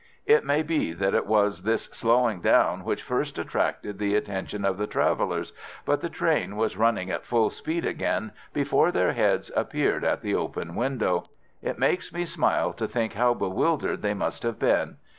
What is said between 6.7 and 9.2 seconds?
running at full speed again before their